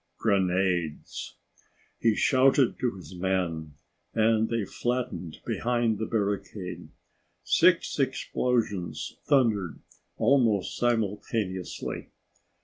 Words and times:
Grenades. 0.17 1.35
He 1.99 2.15
shouted 2.15 2.79
to 2.79 2.93
his 2.95 3.13
men 3.13 3.75
and 4.15 4.49
they 4.49 4.65
flattened 4.65 5.37
behind 5.45 5.99
the 5.99 6.07
barricade. 6.07 6.89
Six 7.43 7.99
explosions 7.99 9.19
thundered 9.29 9.79
almost 10.17 10.75
simultaneously. 10.75 12.09